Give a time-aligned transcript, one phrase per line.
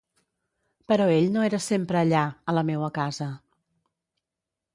[0.91, 3.29] Però ell no era sempre allà, a la meua casa.